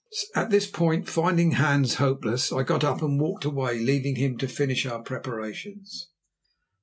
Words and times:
At 0.33 0.49
this 0.49 0.65
point, 0.65 1.07
finding 1.07 1.51
Hans 1.51 1.93
hopeless, 2.01 2.51
I 2.51 2.63
got 2.63 2.83
up 2.83 3.03
and 3.03 3.19
walked 3.21 3.45
away, 3.45 3.77
leaving 3.77 4.15
him 4.15 4.35
to 4.39 4.47
finish 4.47 4.83
our 4.87 5.03
preparations. 5.03 6.07